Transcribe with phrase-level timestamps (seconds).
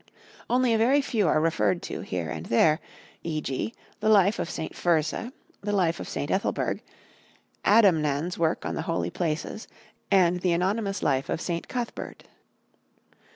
[0.49, 2.79] Only a very few are referred to here and there,
[3.21, 4.73] e.g., The Life of St.
[4.73, 5.31] Fursa,
[5.61, 6.31] The Life of St.
[6.31, 6.81] Ethelburg,
[7.63, 9.67] Adamnan's work on the Holy Places,
[10.09, 11.67] and the Anonymous Life of St.
[11.67, 12.23] Cuthbert.